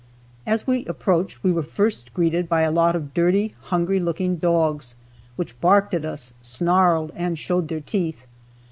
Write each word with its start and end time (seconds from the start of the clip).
As 0.47 0.65
we 0.65 0.83
approached 0.87 1.43
we 1.43 1.51
were 1.51 1.61
first 1.61 2.11
greeted 2.15 2.49
by 2.49 2.61
a 2.61 2.71
lot 2.71 2.95
of 2.95 3.13
dirty, 3.13 3.53
hungry 3.65 3.99
looking 3.99 4.37
dogs, 4.37 4.95
which 5.35 5.61
barked 5.61 5.93
at 5.93 6.05
us, 6.05 6.33
snarled 6.41 7.11
and 7.15 7.37
showed 7.37 7.67
their 7.67 7.81
teeth. 7.81 8.25